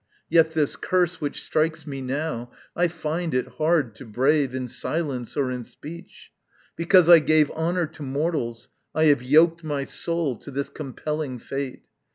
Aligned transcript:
Yet 0.31 0.53
this 0.53 0.75
curse 0.75 1.21
Which 1.21 1.43
strikes 1.43 1.85
me 1.85 2.01
now, 2.01 2.49
I 2.75 2.87
find 2.87 3.35
it 3.35 3.47
hard 3.59 3.93
to 3.97 4.03
brave 4.05 4.55
In 4.55 4.67
silence 4.67 5.37
or 5.37 5.51
in 5.51 5.63
speech. 5.63 6.31
Because 6.75 7.07
I 7.07 7.19
gave 7.19 7.51
Honour 7.51 7.85
to 7.85 8.01
mortals, 8.01 8.69
I 8.95 9.03
have 9.03 9.21
yoked 9.21 9.63
my 9.63 9.83
soul 9.83 10.37
To 10.37 10.49
this 10.49 10.69
compelling 10.69 11.37
fate. 11.37 11.83